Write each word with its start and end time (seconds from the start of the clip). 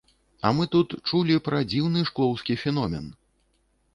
А 0.47 0.51
мы 0.59 0.63
тут 0.75 0.95
чулі 1.09 1.35
пра 1.49 1.59
дзіўны 1.73 2.01
шклоўскі 2.09 2.57
феномен. 2.63 3.05